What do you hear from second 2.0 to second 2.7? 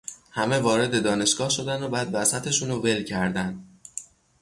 وسطش